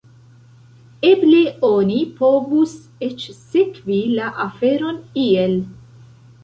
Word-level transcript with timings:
Eble 1.09 1.41
oni 1.67 1.99
povus 2.21 2.73
eĉ 3.11 3.29
sekvi 3.43 4.01
la 4.17 4.35
aferon 4.49 5.01
iel. 5.29 5.57